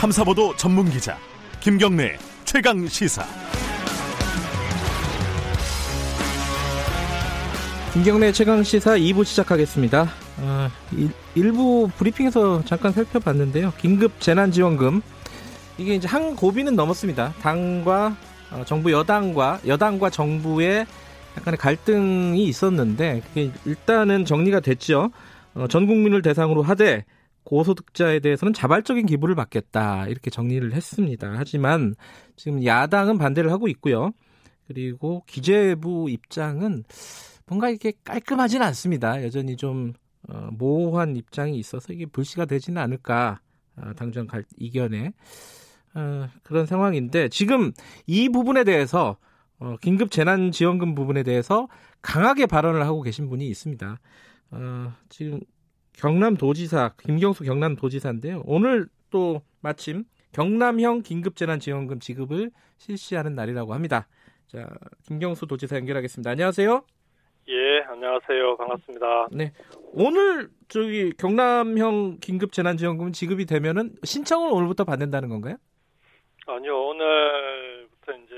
[0.00, 1.18] 탐사보도 전문 기자
[1.60, 3.22] 김경래 최강 시사.
[7.92, 10.08] 김경래 최강 시사 2부 시작하겠습니다.
[10.38, 10.68] 어,
[11.34, 13.74] 일, 부 브리핑에서 잠깐 살펴봤는데요.
[13.76, 15.02] 긴급 재난지원금
[15.76, 17.34] 이게 이제 한 고비는 넘었습니다.
[17.42, 18.16] 당과
[18.52, 20.86] 어, 정부 여당과 여당과 정부의
[21.36, 25.10] 약간의 갈등이 있었는데 그게 일단은 정리가 됐죠.
[25.52, 27.04] 어, 전 국민을 대상으로 하되
[27.44, 31.32] 고소득자에 대해서는 자발적인 기부를 받겠다 이렇게 정리를 했습니다.
[31.36, 31.94] 하지만
[32.36, 34.12] 지금 야당은 반대를 하고 있고요.
[34.66, 36.84] 그리고 기재부 입장은
[37.46, 39.24] 뭔가 이게 깔끔하지는 않습니다.
[39.24, 39.92] 여전히 좀
[40.28, 43.40] 어, 모호한 입장이 있어서 이게 불씨가 되지는 않을까
[43.76, 45.12] 어, 당장 갈 이견에
[45.94, 47.72] 어, 그런 상황인데 지금
[48.06, 49.16] 이 부분에 대해서
[49.58, 51.68] 어, 긴급 재난 지원금 부분에 대해서
[52.02, 53.98] 강하게 발언을 하고 계신 분이 있습니다.
[54.52, 55.40] 어, 지금
[55.94, 58.42] 경남도지사 김경수 경남도지사인데요.
[58.46, 64.06] 오늘 또 마침 경남형 긴급재난지원금 지급을 실시하는 날이라고 합니다.
[64.46, 64.68] 자,
[65.06, 66.30] 김경수 도지사 연결하겠습니다.
[66.30, 66.84] 안녕하세요.
[67.48, 68.56] 예, 안녕하세요.
[68.56, 69.28] 반갑습니다.
[69.32, 69.52] 네.
[69.92, 75.56] 오늘 저기 경남형 긴급재난지원금 지급이 되면은 신청을 오늘부터 받는다는 건가요?
[76.46, 78.34] 아니요, 오늘부터 이제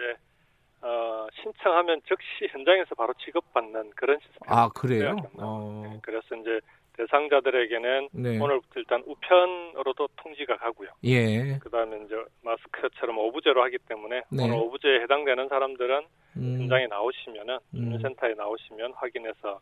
[0.83, 4.41] 어, 신청하면 즉시 현장에서 바로 지급받는 그런 시스템.
[4.47, 5.17] 아, 그래요?
[5.39, 5.83] 어...
[5.85, 6.61] 네, 그래서 이제
[6.97, 8.39] 대상자들에게는 네.
[8.39, 10.91] 오늘부터 일단 우편으로도 통지가 가고요.
[11.05, 11.59] 예.
[11.59, 14.45] 그다음에 이제 마스크처럼 오부제로 하기 때문에 네.
[14.45, 16.03] 오늘 오부제에 해당되는 사람들은
[16.37, 16.59] 음.
[16.61, 18.37] 현장에 나오시면은 주민센터에 음.
[18.37, 19.61] 나오시면 확인해서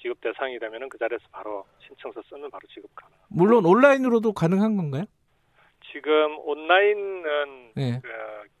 [0.00, 3.14] 지급 대상이 되면은 그 자리에서 바로 신청서 쓰면 바로 지급 가능.
[3.28, 5.04] 물론 온라인으로도 가능한 건가요?
[5.92, 8.00] 지금 온라인은 네.
[8.02, 8.08] 그,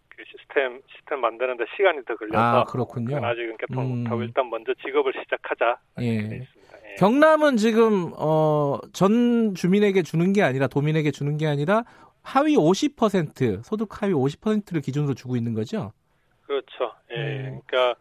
[0.08, 3.24] 그 시스템 시스템 만드는데 시간이 더 걸려서 아, 그렇군요.
[3.24, 3.98] 아직은 개통 음.
[4.02, 5.78] 못하고 일단 먼저 지급을 시작하자.
[6.02, 6.46] 예.
[6.90, 6.94] 예.
[6.96, 11.84] 경남은 지금 어, 전 주민에게 주는 게 아니라 도민에게 주는 게 아니라
[12.22, 15.92] 하위 50% 소득 하위 50%를 기준으로 주고 있는 거죠.
[16.46, 16.92] 그렇죠.
[17.12, 17.16] 예.
[17.16, 17.60] 음.
[17.66, 18.00] 그러니까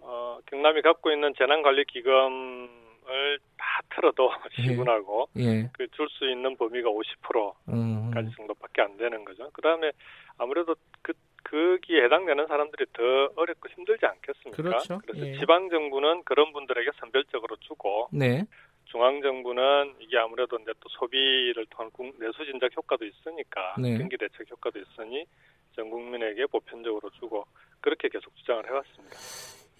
[0.00, 5.42] 어, 경남이 갖고 있는 재난관리기금을 다 틀어도 지분하고 예.
[5.42, 5.70] 예.
[5.72, 8.12] 그줄 수 있는 범위가 50%까지 음.
[8.36, 9.50] 정도밖에 안 되는 거죠.
[9.50, 9.90] 그다음에
[10.38, 11.12] 아무래도 그
[11.50, 13.02] 거기에 해당되는 사람들이 더
[13.36, 14.62] 어렵고 힘들지 않겠습니까?
[14.62, 15.00] 그렇죠.
[15.06, 15.38] 그래서 예.
[15.38, 18.44] 지방 정부는 그런 분들에게 선별적으로 주고 네.
[18.84, 23.98] 중앙 정부는 이게 아무래도 이제 또 소비를 통한 내수 진작 효과도 있으니까 네.
[23.98, 25.24] 경기 대책 효과도 있으니
[25.76, 27.44] 전 국민에게 보편적으로 주고
[27.80, 29.16] 그렇게 계속 주장을 해왔습니다.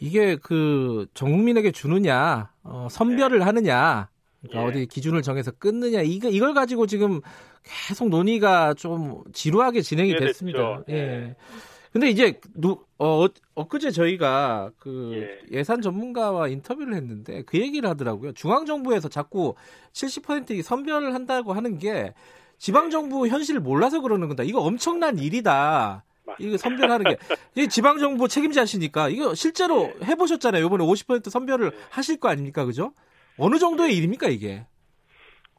[0.01, 3.45] 이게 그 전 국민에게 주느냐 어, 선별을 네.
[3.45, 4.09] 하느냐
[4.41, 4.67] 그러니까 예.
[4.67, 7.21] 어디 기준을 정해서 끊느냐 이거 이걸 가지고 지금
[7.65, 10.83] 계속 논의가 좀 지루하게 진행이 됐습니다.
[10.89, 10.95] 예.
[10.95, 11.37] 예.
[11.93, 15.65] 근데 이제 누, 어, 엊그제 저희가 그 예.
[15.65, 18.33] 산 전문가와 인터뷰를 했는데 그 얘기를 하더라고요.
[18.33, 19.55] 중앙 정부에서 자꾸
[19.93, 22.15] 70% 선별을 한다고 하는 게
[22.59, 24.43] 지방 정부 현실을 몰라서 그러는 거다.
[24.43, 26.05] 이거 엄청난 일이다.
[26.39, 27.17] 이거 선별하는 게
[27.59, 30.07] 이 지방 정부 책임자시니까 이거 실제로 예.
[30.07, 30.65] 해보셨잖아요.
[30.65, 31.79] 이번에 50% 선별을 예.
[31.91, 32.93] 하실 거 아닙니까, 그죠?
[33.39, 34.65] 어느 정도의 일입니까 이게?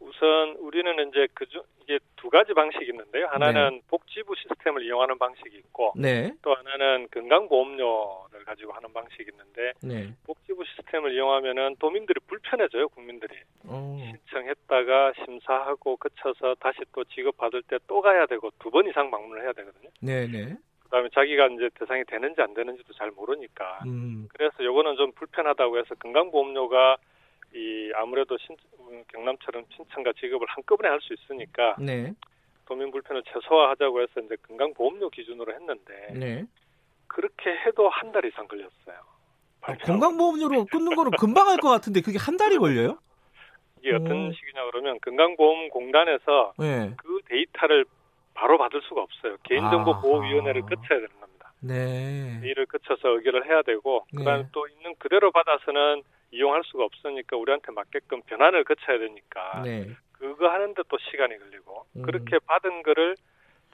[0.01, 3.25] 우선 우리는 이제 그 중 이게 두 가지 방식이 있는데요.
[3.31, 3.81] 하나는 네.
[3.87, 6.31] 복지부 시스템을 이용하는 방식이 있고 네.
[6.43, 10.13] 또 하나는 건강보험료를 가지고 하는 방식이 있는데 네.
[10.25, 12.89] 복지부 시스템을 이용하면은 도민들이 불편해져요.
[12.89, 13.33] 국민들이
[13.65, 13.69] 오.
[13.71, 13.97] 어.
[14.11, 19.51] 신청했다가 심사하고 그쳐서 다시 또 지급받을 때 또 가야 되고 두 번 이상 방문을 해야
[19.53, 19.89] 되거든요.
[20.01, 20.57] 네네.
[20.83, 24.27] 그다음에 자기가 이제 대상이 되는지 안 되는지도 잘 모르니까 음.
[24.31, 26.97] 그래서 요거는 좀 불편하다고 해서 건강보험료가
[27.53, 28.55] 이 아무래도 신,
[29.11, 32.13] 경남처럼 신청과 지급을 한꺼번에 할 수 있으니까 네.
[32.65, 36.45] 도민 불편을 최소화하자고 해서 이제 건강보험료 기준으로 했는데 네.
[37.07, 38.99] 그렇게 해도 한 달 이상 걸렸어요.
[39.61, 42.99] 아, 건강보험료로 끊는 거는 금방 할 것 같은데 그게 한 달이 걸려요?
[43.81, 46.93] 이게 어떤 식이냐 그러면 건강보험공단에서 네.
[46.97, 47.85] 그 데이터를
[48.35, 49.37] 바로 받을 수가 없어요.
[49.43, 51.51] 개인정보보호위원회를 거쳐야 되는 겁니다.
[51.61, 52.39] 네.
[52.43, 54.49] 이를 거쳐서 의결을 해야 되고 그다음에 네.
[54.51, 59.89] 또 있는 그대로 받아서는 이용할 수가 없으니까 우리한테 맞게끔 변환을 거쳐야 되니까 네.
[60.13, 62.01] 그거 하는데 또 시간이 걸리고 음.
[62.03, 63.15] 그렇게 받은 거를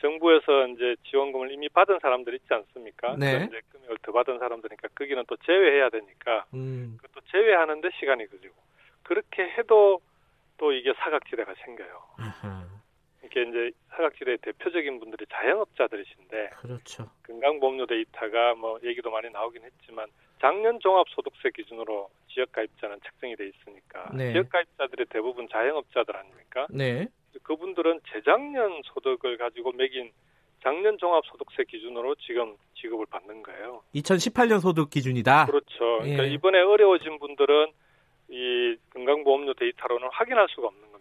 [0.01, 3.15] 정부에서 이제 지원금을 이미 받은 사람들 있지 않습니까?
[3.17, 3.47] 네.
[3.47, 6.97] 이제 금액을 더 받은 사람들이니까 거기는 또 제외해야 되니까 음.
[7.01, 8.55] 그것도 제외하는데 시간이 걸리고
[9.03, 10.01] 그렇게 해도
[10.57, 12.03] 또 이게 사각지대가 생겨요.
[12.17, 12.74] 아하.
[13.25, 17.09] 이게 이제 사각지대의 대표적인 분들이 자영업자들이신데 그렇죠.
[17.25, 20.07] 건강보험료 데이터가 뭐 얘기도 많이 나오긴 했지만
[20.39, 24.31] 작년 종합소득세 기준으로 지역가입자는 책정이 돼 있으니까 네.
[24.33, 26.67] 지역가입자들이 대부분 자영업자들 아닙니까?
[26.69, 27.07] 네.
[27.43, 30.11] 그분들은 재작년 소득을 가지고 매긴
[30.61, 33.83] 작년 종합소득세 기준으로 지금 지급을 받는 거예요.
[33.93, 35.45] 2018년 소득 기준이다.
[35.45, 35.99] 그렇죠.
[35.99, 36.29] 그러니까 예.
[36.29, 37.71] 이번에 어려워진 분들은
[38.29, 40.94] 이 건강보험료 데이터로는 확인할 수가 없는.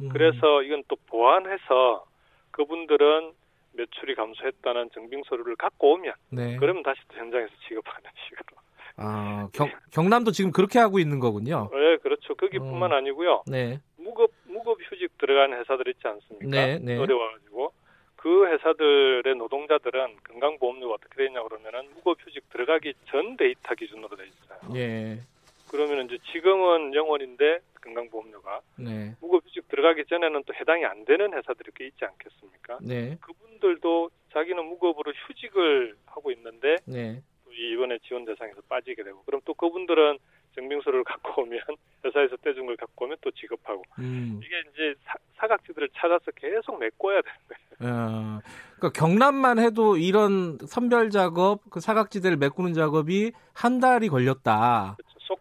[0.00, 0.08] 음.
[0.10, 2.06] 그래서 이건 또 보완해서
[2.50, 3.32] 그분들은
[3.72, 6.56] 매출이 감소했다는 증빙 서류를 갖고 오면 네.
[6.56, 8.58] 그러면 다시 또 현장에서 지급하는 식으로.
[8.96, 11.70] 아, 경, 경남도 지금 그렇게 하고 있는 거군요.
[11.72, 12.34] 네, 그렇죠.
[12.34, 12.96] 거기뿐만 어.
[12.96, 13.44] 아니고요.
[13.46, 13.80] 네.
[13.96, 16.48] 무급 무급 휴직 들어가는 회사들 있지 않습니까?
[16.50, 16.96] 네, 네.
[16.96, 17.72] 어려워가지고
[18.16, 24.76] 그 회사들의 노동자들은 건강보험료가 어떻게 되냐 그러면은 무급휴직 들어가기 전 데이터 기준으로 돼 있어요.
[24.76, 25.20] 예.
[25.70, 29.14] 그러면 이제 지금은 영원인데 건강보험료가 네.
[29.20, 32.78] 무급휴직 들어가기 전에는 또 해당이 안 되는 회사들이 꽤 있지 않겠습니까?
[32.82, 33.16] 네.
[33.20, 37.22] 그분들도 자기는 무급으로 휴직을 하고 있는데 네.
[37.44, 40.18] 또 이번에 지원 대상에서 빠지게 되고 그럼 또 그분들은
[40.54, 41.60] 증빙서를 갖고 오면
[42.04, 44.40] 회사에서 떼준 걸 갖고 오면 또 지급하고 음.
[44.42, 44.94] 이게 이제
[45.36, 47.68] 사, 각지들을 찾아서 계속 메꿔야 되는 거예요.
[47.80, 48.40] 어,
[48.76, 54.96] 그러니까 경남만 해도 이런 선별 작업, 그 사각지대를 메꾸는 작업이 한 달이 걸렸다.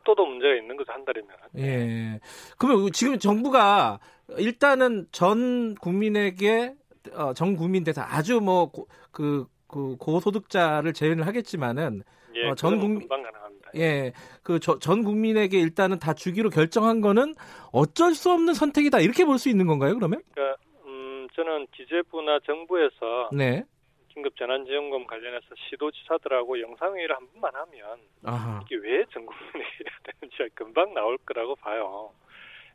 [0.07, 1.35] 속도도 문제가 있는 거죠 한 달이면.
[1.57, 2.19] 예.
[2.57, 3.99] 그러면 지금 정부가
[4.37, 6.73] 일단은 전 국민에게
[7.13, 12.03] 어, 전 국민 대상 아주 뭐그 그 고소득자를 제외를 하겠지만은
[12.35, 13.07] 예, 어, 전 국민
[13.75, 14.13] 예,
[14.43, 17.33] 그 전 국민에게 일단은 다 주기로 결정한 거는
[17.73, 19.93] 어쩔 수 없는 선택이다 이렇게 볼 수 있는 건가요?
[19.95, 20.21] 그러면?
[20.33, 23.63] 그러니까 음, 저는 기재부나 정부에서 네.
[24.13, 28.59] 긴급 재난지원금 관련해서 시도지사들하고 영상회의를 한 번만 하면 아하.
[28.65, 29.83] 이게 왜 전 국민에게
[30.37, 32.11] 되는지 금방 나올 거라고 봐요.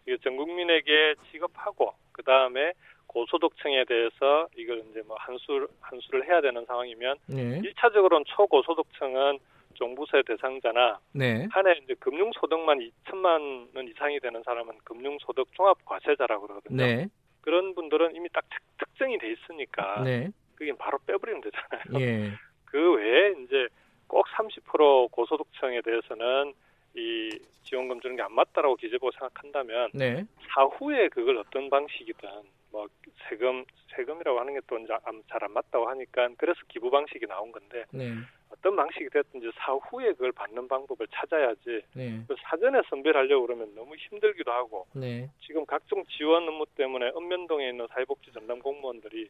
[0.06, 2.72] 이게 전 국민에게 지급하고 그 다음에
[3.06, 7.60] 고소득층에 대해서 이걸 이제 뭐 한수 한수를 해야 되는 상황이면 네.
[7.60, 9.38] 1차적으로는 초고소득층은
[9.74, 11.46] 종부세 대상자나 네.
[11.50, 16.76] 한해 이제 금융소득만 2천만 원 이상이 되는 사람은 금융소득 종합과세자라고 그러거든요.
[16.76, 17.06] 네.
[17.40, 18.44] 그런 분들은 이미 딱
[18.78, 20.30] 특정이 돼 있으니까 네.
[20.54, 22.00] 그게 바로 빼버리면 되잖아요.
[22.00, 22.32] 예.
[22.66, 23.68] 그 외에 이제
[24.06, 26.54] 꼭 30% 고소득층에 대해서는
[26.94, 27.30] 이
[27.64, 30.24] 지원금 주는 게 안 맞다라고 기재부가 생각한다면 네.
[30.54, 32.28] 사후에 그걸 어떤 방식이든
[32.70, 32.86] 뭐
[33.28, 33.64] 세금
[33.96, 38.12] 세금이라고 하는 게또잘안 맞다고 하니까 그래서 기부 방식이 나온 건데 네.
[38.50, 42.22] 어떤 방식이 됐든지 사후에 그걸 받는 방법을 찾아야지 네.
[42.28, 45.28] 그 사전에 선별하려고 그러면 너무 힘들기도 하고 네.
[45.40, 49.28] 지금 각종 지원 업무 때문에 읍면동에 있는 사회복지 전담 공무원들이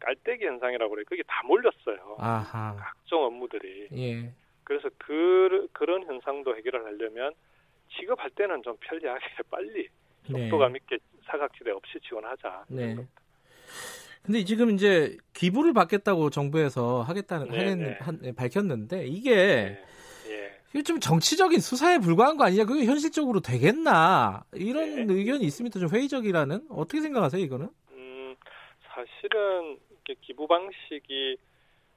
[0.00, 2.16] 깔때기 현상이라고 그래 그게 다 몰렸어요.
[2.18, 2.74] 아하.
[2.78, 3.88] 각종 업무들이.
[3.92, 4.32] 예.
[4.70, 7.32] 그래서 그 그런 현상도 해결을 하려면
[7.98, 9.88] 지급할 때는 좀 편리하게 빨리
[10.28, 10.44] 네.
[10.44, 12.66] 속도감 있게 사각지대 없이 지원하자.
[12.68, 12.94] 네.
[14.22, 17.98] 근데 지금 이제 기부를 받겠다고 정부에서 하겠다는 네, 하는, 네.
[18.00, 19.84] 한, 네, 밝혔는데 이게 네,
[20.28, 20.60] 네.
[20.72, 22.64] 이게 좀 정치적인 수사에 불과한 거 아니냐?
[22.64, 24.44] 그게 현실적으로 되겠나?
[24.52, 25.14] 이런 네.
[25.14, 25.80] 의견이 있습니다.
[25.80, 27.70] 좀 회의적이라는 어떻게 생각하세요, 이거는?
[27.90, 28.36] 음,
[28.82, 29.80] 사실은
[30.20, 31.38] 기부 방식이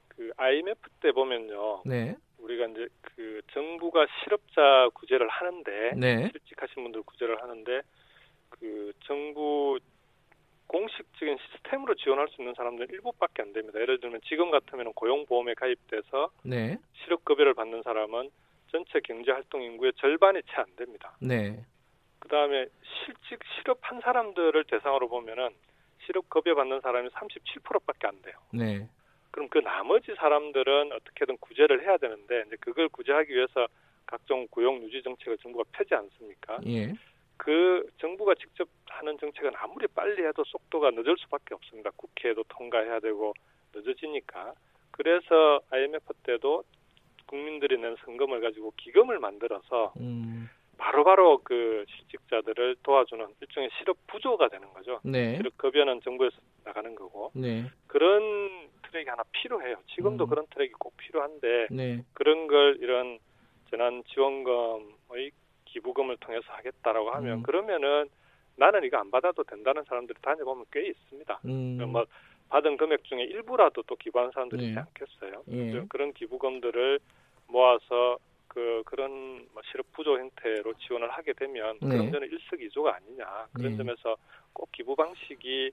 [0.08, 1.82] 그 IMF 때 보면요.
[1.84, 2.16] 네.
[2.44, 6.28] 우리가 이제 그 정부가 실업자 구제를 하는데 네.
[6.30, 7.80] 실직하신 분들 구제를 하는데
[8.50, 9.78] 그 정부
[10.66, 13.80] 공식적인 시스템으로 지원할 수 있는 사람들은 일부밖에 안 됩니다.
[13.80, 16.78] 예를 들면 지금 같으면 고용보험에 가입돼서 네.
[17.04, 18.30] 실업급여를 받는 사람은
[18.70, 21.16] 전체 경제활동 인구의 절반이 채 안 됩니다.
[21.20, 21.64] 네.
[22.18, 25.50] 그 다음에 실직 실업한 사람들을 대상으로 보면은
[26.06, 28.34] 실업급여 받는 사람이 37%밖에 안 돼요.
[28.52, 28.88] 네.
[29.34, 33.66] 그럼 그 나머지 사람들은 어떻게든 구제를 해야 되는데 이제 그걸 구제하기 위해서
[34.06, 36.60] 각종 고용 유지 정책을 정부가 펴지 않습니까?
[36.68, 36.92] 예.
[37.36, 41.90] 그 정부가 직접 하는 정책은 아무리 빨리 해도 속도가 늦을 수밖에 없습니다.
[41.96, 43.34] 국회에도 통과해야 되고
[43.74, 44.54] 늦어지니까.
[44.92, 46.62] 그래서 IMF 때도
[47.26, 50.48] 국민들이 낸 성금을 가지고 기금을 만들어서 음.
[50.76, 55.00] 바로바로 그 실직자들을 도와주는 일종의 실업 부조가 되는 거죠.
[55.04, 55.36] 네.
[55.36, 57.30] 실업 급여는 정부에서 나가는 거고.
[57.34, 57.64] 네.
[57.86, 59.76] 그런 트랙이 하나 필요해요.
[59.94, 60.28] 지금도 음.
[60.28, 62.04] 그런 트랙이 꼭 필요한데 네.
[62.12, 63.18] 그런 걸 이런
[63.70, 65.30] 재난 지원금의
[65.64, 67.42] 기부금을 통해서 하겠다라고 하면 음.
[67.42, 68.08] 그러면은
[68.56, 71.40] 나는 이거 안 받아도 된다는 사람들이 다녀보면 꽤 있습니다.
[71.46, 71.78] 음.
[71.90, 72.04] 뭐
[72.50, 74.68] 받은 금액 중에 일부라도 또 기부한 사람들이 네.
[74.68, 75.42] 있지 않겠어요.
[75.48, 75.84] 예.
[75.88, 77.00] 그런 기부금들을
[77.48, 78.18] 모아서
[78.54, 79.10] 그 그런
[79.52, 81.88] 뭐 실업 부조 형태로 지원을 하게 되면 네.
[81.88, 83.76] 그런 점은 일석이조가 아니냐 그런 네.
[83.76, 84.16] 점에서
[84.52, 85.72] 꼭 기부 방식이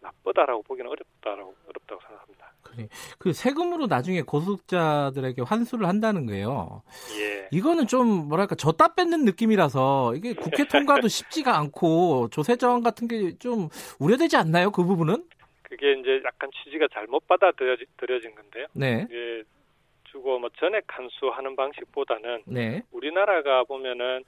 [0.00, 2.52] 나쁘다라고 보기는 어렵다라고 어렵다고 생각합니다.
[2.62, 2.88] 그래.
[3.18, 6.82] 그 세금으로 나중에 고소득자들에게 환수를 한다는 거예요.
[7.20, 7.48] 예.
[7.52, 13.36] 이거는 좀 뭐랄까 줬다 뺏는 느낌이라서 이게 국회 통과도 쉽지가 않고 조세 저항 같은 게
[13.38, 13.68] 좀
[14.00, 14.70] 우려되지 않나요?
[14.70, 15.24] 그 부분은?
[15.62, 18.66] 그게 이제 약간 취지가 잘못 받아들여진 건데요.
[18.74, 19.06] 네.
[19.10, 19.42] 예,
[20.12, 22.82] 주고 뭐 전액 환수하는 방식보다는 네.
[22.92, 24.22] 우리나라가 보면은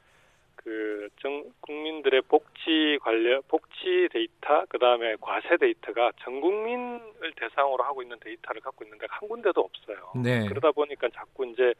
[0.56, 8.16] 그 정, 국민들의 복지 관련 복지 데이터 그다음에 과세 데이터가 전 국민을 대상으로 하고 있는
[8.20, 10.12] 데이터를 갖고 있는데 한 군데도 없어요.
[10.22, 10.46] 네.
[10.48, 11.74] 그러다 보니까 자꾸 이제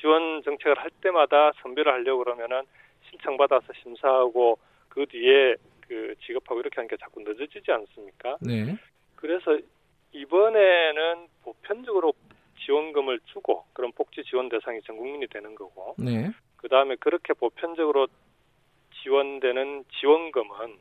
[0.00, 2.62] 지원 정책을 할 때마다 선별을 하려고 그러면은
[3.10, 5.56] 신청 받아서 심사하고 그 뒤에
[5.86, 8.38] 그 지급하고 이렇게 하니까 자꾸 늦어지지 않습니까?
[8.40, 8.76] 네.
[9.16, 9.58] 그래서
[10.12, 12.14] 이번에는 보편적으로
[12.64, 15.94] 지원금을 주고 그런 복지 지원 대상이 전 국민이 되는 거고.
[15.98, 16.30] 네.
[16.56, 18.06] 그 다음에 그렇게 보편적으로
[19.02, 20.78] 지원되는 지원금은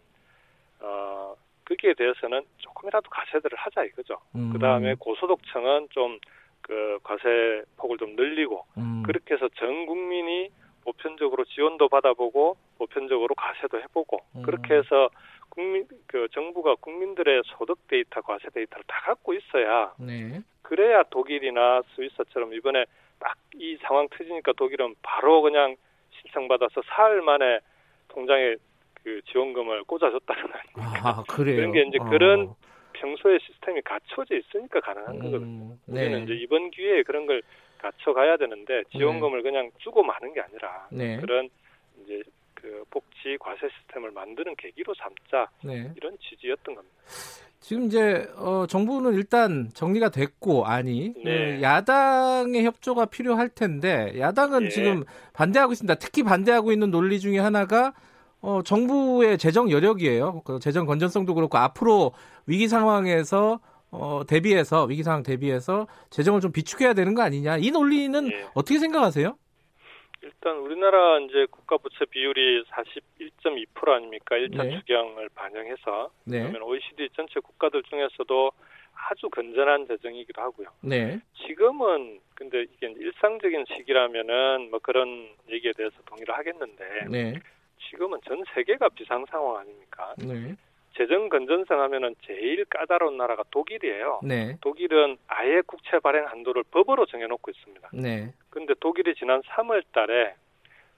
[0.82, 1.36] 어
[1.66, 4.20] 거기에 대해서는 조금이라도 과세들을 하자 이거죠.
[4.36, 4.52] 음.
[4.52, 6.20] 그 다음에 고소득층은 좀
[6.62, 9.04] 그 과세 폭을 좀 늘리고 음.
[9.06, 10.50] 그렇게 해서 전 국민이
[10.84, 14.42] 보편적으로 지원도 받아보고 보편적으로 과세도 해보고 음.
[14.44, 15.10] 그렇게 해서
[15.50, 20.42] 국민 그 정부가 국민들의 소득 데이터, 과세 데이터를 다 갖고 있어야 네.
[20.72, 22.86] 그래야 독일이나 스위스처럼 이번에
[23.20, 25.76] 딱 이 상황 터지니까 독일은 바로 그냥
[26.22, 27.60] 신청받아서 사흘 만에
[28.08, 28.56] 통장에
[29.04, 30.70] 그 지원금을 꽂아줬다는 거아닙니까?
[31.04, 31.56] 아, 그래요?
[31.58, 32.10] 그런 게 이제 어.
[32.10, 32.54] 그런
[32.94, 35.78] 평소에 시스템이 갖춰져 있으니까 가능한 음, 거거든요.
[35.86, 36.02] 네.
[36.06, 37.42] 우리는 이제 이번 기회에 그런 걸
[37.80, 39.50] 갖춰가야 되는데 지원금을 네.
[39.50, 41.20] 그냥 주고 마는 게 아니라 네.
[41.20, 41.50] 그런
[42.04, 42.22] 이제
[42.54, 45.92] 그 복지 과세 시스템을 만드는 계기로 삼자 네.
[45.98, 46.96] 이런 취지였던 겁니다.
[47.72, 51.56] 지금 이제 어, 정부는 일단 정리가 됐고 아니 네.
[51.56, 54.70] 그 야당의 협조가 필요할 텐데 야당은 네.
[54.70, 55.96] 지금 반대하고 있습니다.
[55.96, 57.94] 특히 반대하고 있는 논리 중에 하나가
[58.42, 60.42] 어, 정부의 재정 여력이에요.
[60.44, 62.12] 그 재정 건전성도 그렇고 앞으로
[62.46, 68.28] 위기 상황에서 어, 대비해서 위기 상황 대비해서 재정을 좀 비축해야 되는 거 아니냐 이 논리는
[68.28, 68.48] 네.
[68.54, 69.38] 어떻게 생각하세요?
[70.22, 74.36] 일단 우리나라 이제 국가 부채 비율이 41.2% 아닙니까?
[74.36, 74.80] 1차 네.
[74.80, 76.40] 추경을 반영해서 네.
[76.42, 78.52] 그러면 OECD 전체 국가들 중에서도
[78.94, 80.68] 아주 건전한 재정이기도 하고요.
[80.82, 81.20] 네.
[81.48, 87.34] 지금은 근데 이게 일상적인 시기라면은 뭐 그런 얘기에 대해서 동의를 하겠는데 네.
[87.90, 90.14] 지금은 전 세계가 비상 상황 아닙니까?
[90.20, 90.56] 네.
[90.96, 94.22] 재정 건전성 하면은 제일 까다로운 나라가 독일이에요.
[94.24, 94.58] 네.
[94.62, 97.90] 독일은 아예 국채 발행 한도를 법으로 정해놓고 있습니다.
[97.94, 98.34] 네.
[98.50, 100.36] 근데 독일이 지난 3월 달에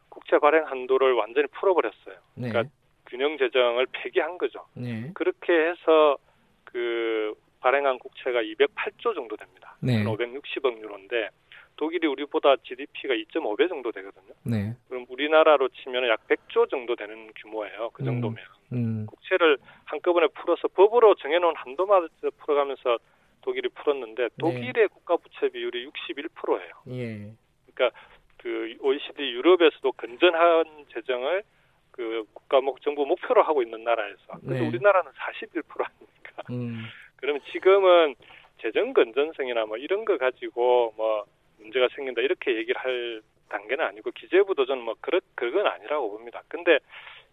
[0.10, 2.16] 국채 발행 한도를 완전히 풀어버렸어요.
[2.36, 2.50] 네.
[2.50, 2.74] 그러니까
[3.08, 4.66] 균형 재정을 폐기한 거죠.
[4.74, 5.12] 네.
[5.14, 6.18] 그렇게 해서
[6.64, 9.78] 그 발행한 국채가 208조 정도 됩니다.
[9.80, 10.04] 네.
[10.04, 11.30] 560억 유로인데
[11.76, 14.34] 독일이 우리보다 GDP가 2.5배 정도 되거든요.
[14.44, 14.76] 네.
[14.88, 17.92] 그럼 우리나라로 치면 약 100조 정도 되는 규모예요.
[17.94, 18.06] 그 음.
[18.06, 18.38] 정도면.
[18.38, 19.06] 음, 음.
[19.06, 22.98] 국채를 한꺼번에 풀어서 법으로 정해놓은 한도마다 풀어가면서
[23.42, 24.30] 독일이 풀었는데 네.
[24.40, 24.88] 독일의 네.
[24.88, 26.72] 국가 부채 비율이 61%예요.
[26.90, 27.34] 예.
[27.74, 27.98] 그러니까
[28.38, 31.44] 그 OECD 유럽에서도 건전한 재정을
[31.92, 34.68] 그 국가 목 정부 목표로 하고 있는 나라에서 근데 네.
[34.68, 36.44] 우리나라는 41% 아닙니까?
[36.50, 36.84] 음.
[37.18, 38.16] 그러면 지금은
[38.62, 41.26] 재정 건전성이나 뭐 이런 거 가지고 뭐
[41.60, 46.42] 문제가 생긴다 이렇게 얘기를 할 단계는 아니고 기재부도 저는 뭐 그런 그건 아니라고 봅니다.
[46.48, 46.80] 근데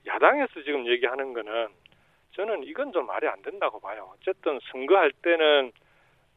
[0.07, 1.69] 야당에서 지금 얘기하는 거는
[2.33, 4.13] 저는 이건 좀 말이 안 된다고 봐요.
[4.15, 5.73] 어쨌든 선거할 때는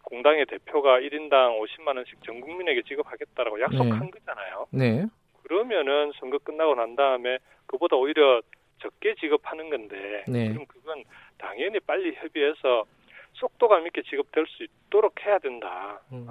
[0.03, 4.11] 공당의 대표가 1인당 50만 원씩 전 국민에게 지급하겠다라고 약속한 네.
[4.11, 4.67] 거잖아요.
[4.71, 5.05] 네.
[5.43, 8.41] 그러면은 선거 끝나고 난 다음에 그보다 오히려
[8.79, 10.49] 적게 지급하는 건데 네.
[10.49, 11.03] 그럼 그건
[11.37, 12.85] 당연히 빨리 협의해서
[13.33, 16.01] 속도감 있게 지급될 수 있도록 해야 된다.
[16.11, 16.27] 음.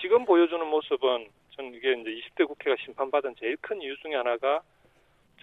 [0.00, 4.60] 지금 보여주는 모습은 전 이게 이제 20대 국회가 심판받은 제일 큰 이유 중에 하나가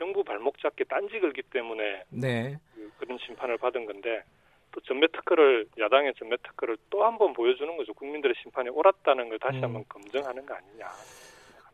[0.02, 2.58] 정부 발목 잡기 딴지 걸기 때문에 네.
[2.98, 4.24] 그, 런 심판을 받은 건데
[4.72, 7.94] 또 전매 특허를 야당의 전매 특허를 또 한 번 보여주는 거죠.
[7.94, 9.64] 국민들의 심판이 옳았다는 걸 다시 음.
[9.66, 10.88] 한번 검증하는 거 아니냐.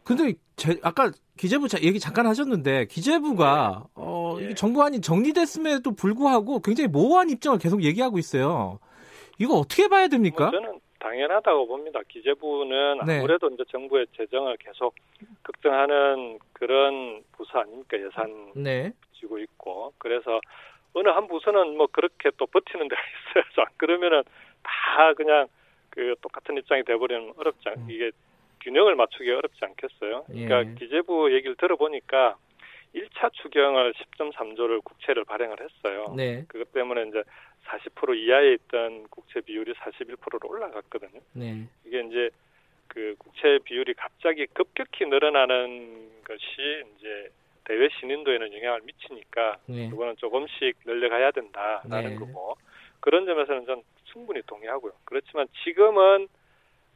[0.04, 3.90] 근데 제, 아까 기재부 얘기 잠깐 하셨는데 기재부가 네.
[3.96, 4.54] 어, 네.
[4.56, 8.80] 정부안이 정리됐음에도 불구하고 굉장히 모호한 입장을 계속 얘기하고 있어요.
[9.38, 10.50] 이거 어떻게 봐야 됩니까?
[10.50, 12.00] 뭐 저는 당연하다고 봅니다.
[12.08, 13.20] 기재부는 네.
[13.20, 14.96] 아무래도 이제 정부의 재정을 계속
[15.44, 18.92] 걱정하는 그런 부서 아닙니까 예산 네.
[19.13, 20.39] 지고 있고 그래서
[20.94, 23.66] 어느 한 부서는 뭐 그렇게 또 버티는 데가 있어요.
[23.66, 24.24] 안 그러면은
[24.63, 25.48] 다 그냥
[25.89, 27.88] 그 똑같은 입장이 돼버리면 어렵지 않, 음.
[27.89, 28.12] 이게
[28.62, 30.25] 균형을 맞추기 어렵지 않겠어요.
[30.27, 30.75] 그러니까 예.
[30.75, 32.36] 기재부 얘기를 들어보니까
[32.96, 36.13] 1차 추경을 10.3조를 국채를 발행을 했어요.
[36.16, 36.46] 네.
[36.48, 37.24] 그것 때문에 이제
[37.68, 41.20] 40% 이하에 있던 국채 비율이 41%로 올라갔거든요.
[41.34, 41.68] 네.
[41.86, 42.30] 이게 이제
[42.88, 47.30] 그 국채 비율이 갑자기 급격히 늘어나는 것이 이제
[47.66, 49.90] 대외 신인도에는 영향을 미치니까 네.
[49.90, 52.16] 그거는 조금씩 늘려가야 된다라는 네.
[52.16, 52.56] 거고
[53.02, 54.94] 그런 점에서는 전 충분히 동의하고요.
[55.04, 56.28] 그렇지만 지금은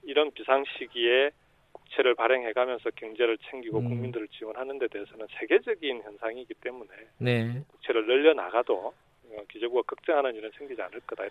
[0.04, 1.32] 이런 비상 시기에
[1.74, 3.90] 국채를 발행해가면서 경제를 챙기고 음.
[3.90, 7.64] 국민들을 지원하는 데 대해서는 세계적인 현상이기 때문에 네.
[7.68, 8.94] 국채를 늘려 나가도 어,
[9.52, 11.24] 기재부가 걱정하는 일은 생기지 않을 거다.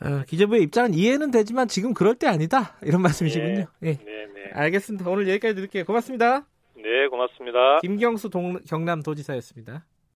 [0.00, 3.66] 어, 기재부의 입장은 이해는 되지만 지금 그럴 때 아니다 이런 말씀이시군요.
[3.80, 3.98] 네, 네.
[4.04, 4.50] 네, 네.
[4.52, 5.10] 알겠습니다.
[5.10, 5.84] 오늘 여기까지 드릴게요.
[5.84, 6.46] 고맙습니다.
[6.76, 7.78] 네, 고맙습니다.
[7.80, 9.84] 김경수 동, 경남도지사였습니다.